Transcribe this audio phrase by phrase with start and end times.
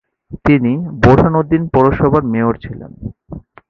[0.45, 0.71] তিনি
[1.03, 2.91] বোরহানউদ্দিন পৌরসভার মেয়র ছিলেন।